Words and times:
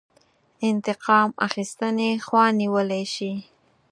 انتقام 0.69 1.29
اخیستنې 1.47 2.09
خوا 2.25 2.45
نیولی 2.59 3.03
شي. 3.13 3.31